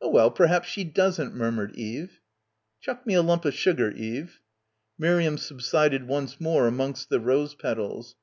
[0.00, 2.20] "Oh, well, perhaps she doesn't," murmured Eve.
[2.80, 4.40] "Chuck me a lump of sugar, Eve."
[4.96, 8.14] Miriam subsided once more amongst the rose petals.